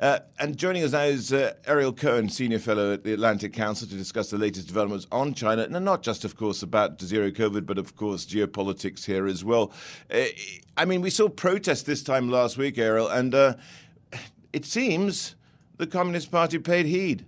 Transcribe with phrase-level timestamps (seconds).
[0.00, 3.86] Uh, and joining us now is uh, Ariel Cohen, Senior Fellow at the Atlantic Council,
[3.86, 7.64] to discuss the latest developments on China, and not just, of course, about zero COVID,
[7.64, 9.72] but of course, geopolitics here as well.
[10.12, 10.24] Uh,
[10.76, 13.54] I mean, we saw protests this time last week, Ariel, and uh,
[14.52, 15.36] it seems
[15.76, 17.24] the Communist Party paid heed.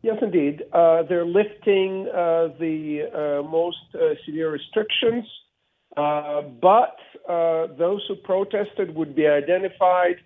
[0.00, 0.64] Yes, indeed.
[0.72, 3.76] Uh, they're lifting uh, the most
[4.24, 5.24] severe restrictions,
[5.94, 6.96] but
[7.28, 10.16] those who protested would be identified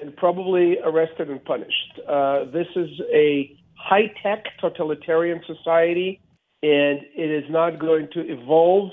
[0.00, 2.00] and probably arrested and punished.
[2.08, 6.20] Uh, this is a high tech totalitarian society,
[6.62, 8.90] and it is not going to evolve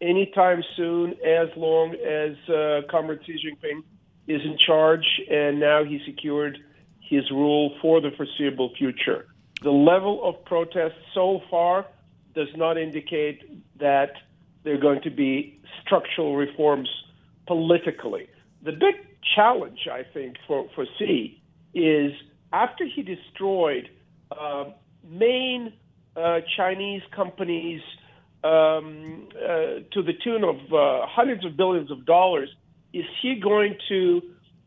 [0.00, 3.82] anytime soon as long as uh, Comrade Xi Jinping
[4.26, 6.58] is in charge, and now he secured
[7.00, 9.26] his rule for the foreseeable future.
[9.62, 11.86] The level of protest so far
[12.34, 14.12] does not indicate that
[14.62, 16.88] there are going to be structural reforms
[17.46, 18.28] politically.
[18.62, 20.86] The big challenge, I think, for, for
[21.74, 22.12] is
[22.52, 23.88] after he destroyed
[24.30, 24.64] uh,
[25.08, 25.72] main
[26.16, 27.80] uh, Chinese companies
[28.42, 32.48] um, uh, to the tune of uh, hundreds of billions of dollars,
[32.92, 34.22] is he going to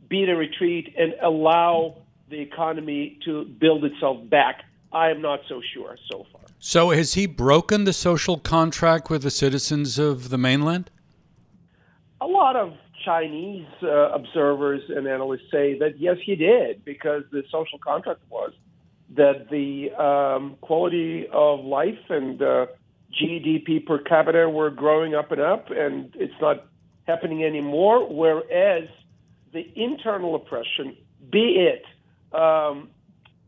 [0.10, 1.98] beat a retreat and allow
[2.30, 4.64] the economy to build itself back?
[4.92, 6.42] I am not so sure so far.
[6.60, 10.92] So, has he broken the social contract with the citizens of the mainland?
[12.22, 17.44] A lot of Chinese uh, observers and analysts say that yes, he did, because the
[17.52, 18.54] social contract was
[19.16, 22.66] that the um, quality of life and uh,
[23.22, 26.66] GDP per capita were growing up and up, and it's not
[27.06, 28.08] happening anymore.
[28.12, 28.88] Whereas
[29.52, 30.98] the internal oppression,
[31.32, 31.86] be it
[32.36, 32.90] um,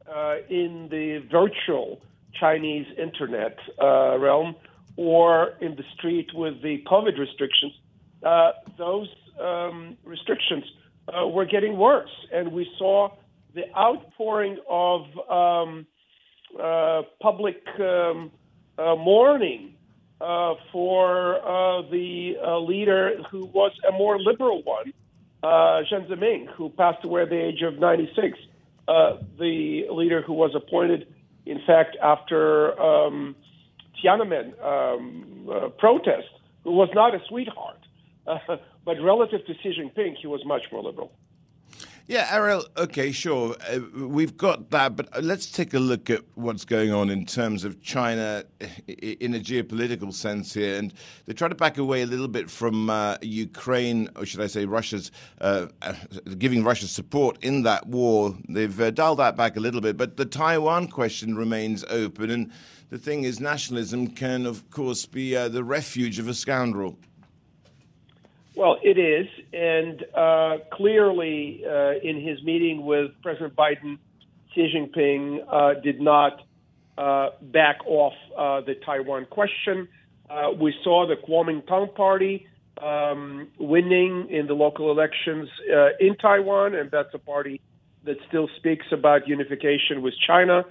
[0.07, 2.01] uh, in the virtual
[2.39, 4.55] Chinese internet uh, realm
[4.97, 7.73] or in the street with the COVID restrictions,
[8.23, 10.63] uh, those um, restrictions
[11.07, 13.09] uh, were getting worse, and we saw
[13.53, 15.85] the outpouring of um,
[16.61, 18.31] uh, public um,
[18.77, 19.75] uh, mourning
[20.21, 24.93] uh, for uh, the uh, leader who was a more liberal one,
[25.43, 28.37] uh, Jiang Zemin, who passed away at the age of 96.
[28.87, 31.13] the leader who was appointed,
[31.45, 33.35] in fact, after um,
[34.03, 36.27] Tiananmen um, protest,
[36.63, 37.84] who was not a sweetheart.
[38.85, 41.11] But relative to Xi Jinping, he was much more liberal.
[42.07, 43.55] Yeah, Ariel, okay, sure.
[43.67, 47.63] Uh, we've got that, but let's take a look at what's going on in terms
[47.63, 48.43] of China
[48.87, 50.77] in a geopolitical sense here.
[50.77, 50.93] And
[51.25, 54.65] they try to back away a little bit from uh, Ukraine, or should I say
[54.65, 55.09] Russia's,
[55.41, 55.93] uh, uh
[56.37, 58.37] giving Russia support in that war.
[58.47, 62.29] They've uh, dialed that back a little bit, but the Taiwan question remains open.
[62.29, 62.51] And
[62.91, 66.99] the thing is, nationalism can, of course, be uh, the refuge of a scoundrel.
[68.55, 73.97] Well, it is, and uh, clearly, uh, in his meeting with President Biden,
[74.53, 76.41] Xi Jinping uh, did not
[76.97, 79.89] uh, back off uh, the Taiwan question.
[80.29, 82.47] Uh, we saw the Kuomintang Party
[82.81, 85.49] um, winning in the local elections
[85.99, 87.59] in Taiwan, and that's a party
[88.05, 90.63] that still speaks about unification with China.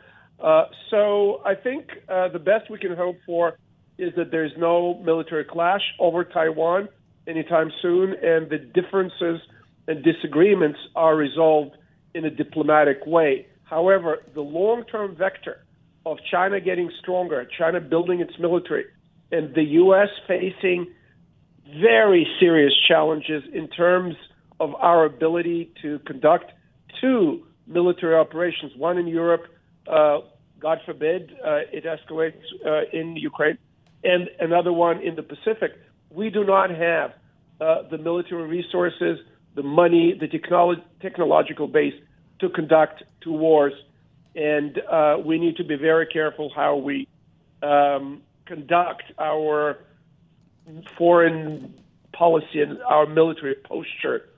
[0.91, 3.59] so I think the best we can hope for
[3.99, 6.89] is that there's no military clash over Taiwan
[7.27, 9.41] anytime soon, and the differences
[9.87, 11.77] and disagreements are resolved
[12.15, 13.47] in a diplomatic way.
[13.65, 15.65] However, the long term vector
[16.06, 18.85] of China getting stronger, China building its military,
[19.32, 20.09] and the U.S.
[20.29, 20.93] facing
[21.81, 24.15] very serious challenges in terms
[24.61, 26.53] of our ability to conduct
[27.00, 29.47] two military operations, one in Europe,
[29.91, 30.19] uh,
[30.61, 33.59] God forbid uh, it escalates uh, in Ukraine,
[34.03, 35.73] and another one in the Pacific
[36.14, 37.12] we do not have
[37.61, 39.19] uh, the military resources,
[39.55, 41.94] the money, the technolo- technological base
[42.40, 43.72] to conduct two wars.
[44.34, 47.06] And uh, we need to be very careful how we
[47.62, 49.78] um, conduct our
[50.99, 51.75] foreign
[52.12, 54.28] policy and our military posture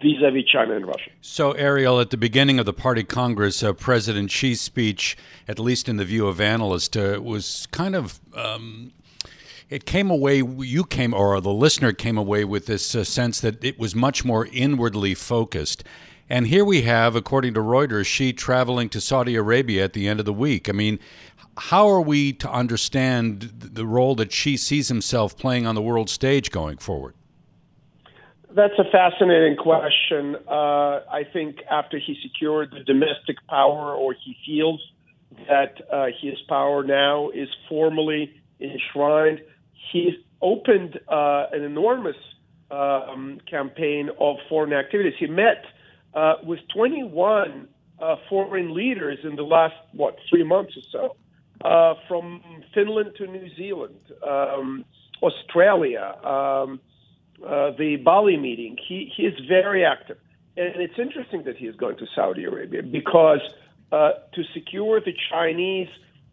[0.00, 1.10] vis-a-vis China and Russia.
[1.20, 5.88] So, Ariel, at the beginning of the party congress, uh, President Xi's speech, at least
[5.88, 8.20] in the view of analysts, uh, was kind of.
[8.34, 8.92] Um,
[9.72, 13.64] it came away, you came, or the listener came away with this uh, sense that
[13.64, 15.82] it was much more inwardly focused.
[16.28, 20.20] And here we have, according to Reuters, Xi traveling to Saudi Arabia at the end
[20.20, 20.68] of the week.
[20.68, 20.98] I mean,
[21.56, 26.10] how are we to understand the role that Xi sees himself playing on the world
[26.10, 27.14] stage going forward?
[28.50, 30.36] That's a fascinating question.
[30.46, 34.86] Uh, I think after he secured the domestic power, or he feels
[35.48, 39.40] that uh, his power now is formally enshrined,
[39.90, 42.16] he's opened uh, an enormous
[42.70, 45.14] um, campaign of foreign activities.
[45.18, 45.64] He met
[46.14, 47.68] uh, with 21
[48.00, 51.16] uh, foreign leaders in the last, what, three months or so,
[51.66, 52.42] uh, from
[52.74, 54.84] Finland to New Zealand, um,
[55.22, 56.16] Australia.
[56.24, 56.80] Um,
[57.46, 60.18] uh, the Bali meeting, he, he is very active.
[60.56, 63.40] And it's interesting that he is going to Saudi Arabia because
[63.90, 65.88] uh, to secure the Chinese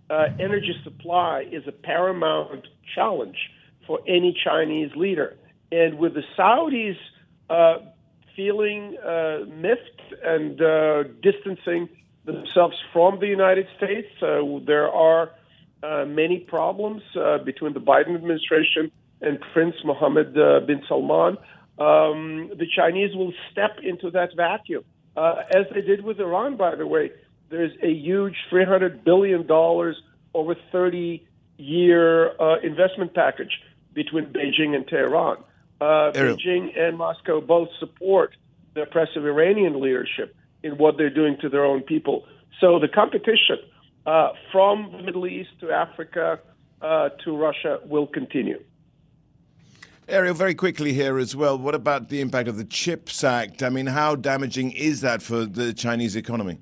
[0.10, 3.38] uh, energy supply is a paramount challenge
[3.86, 5.36] for any Chinese leader.
[5.72, 6.98] And with the Saudis
[7.50, 7.80] uh,
[8.36, 11.90] feeling uh, miffed and uh, distancing
[12.26, 15.32] themselves from the United States, there are
[16.06, 17.02] many problems
[17.46, 18.92] between the Biden administration
[19.22, 21.38] and Prince Mohammed uh, bin Salman,
[21.78, 24.84] um, the Chinese will step into that vacuum,
[25.16, 27.12] uh, as they did with Iran, by the way.
[27.50, 29.50] There's a huge $300 billion
[30.34, 33.60] over 30 year uh, investment package
[33.94, 35.38] between Beijing and Tehran.
[35.82, 38.36] Uh, Beijing and Moscow both support
[38.76, 42.26] the oppressive Iranian leadership in what they're doing to their own people.
[42.60, 43.58] So the competition
[44.06, 46.40] uh, from the Middle East to Africa
[46.82, 48.62] uh, to Russia will continue.
[50.08, 51.58] Ariel, very quickly here as well.
[51.58, 53.62] What about the impact of the CHIPS Act?
[53.62, 56.58] I mean, how damaging is that for the Chinese economy?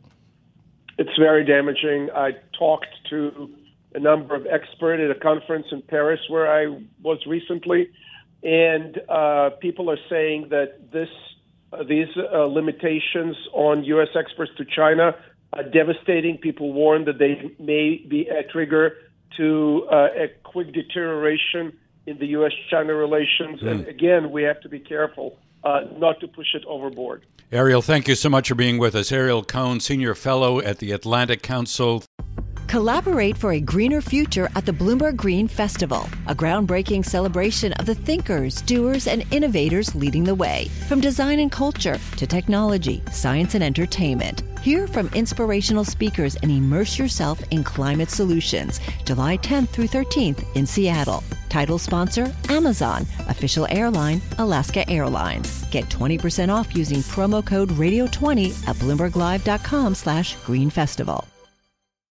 [0.98, 2.10] It's very damaging.
[2.16, 3.54] I talked to
[3.94, 7.90] a number of experts at a conference in Paris where I was recently,
[8.44, 11.10] and uh, people are saying that this
[11.74, 14.08] uh, these uh, limitations on U.S.
[14.16, 15.16] exports to China
[15.54, 16.38] are devastating.
[16.38, 18.94] People warn that they may be a trigger
[19.36, 22.54] to uh, a quick deterioration in the U.S.
[22.70, 23.62] China relations.
[23.62, 23.72] Mm.
[23.72, 27.26] And again, we have to be careful uh, not to push it overboard.
[27.52, 29.12] Ariel, thank you so much for being with us.
[29.12, 32.04] Ariel Cohen, Senior Fellow at the Atlantic Council.
[32.68, 37.96] Collaborate for a greener future at the Bloomberg Green Festival, a groundbreaking celebration of the
[37.96, 40.68] thinkers, doers, and innovators leading the way.
[40.90, 44.44] From design and culture to technology, science, and entertainment.
[44.60, 48.82] Hear from inspirational speakers and immerse yourself in climate solutions.
[49.06, 51.24] July 10th through 13th in Seattle.
[51.50, 55.64] Title sponsor Amazon, official airline Alaska Airlines.
[55.70, 61.28] Get 20% off using promo code radio20 at bloomberglive.com slash green festival.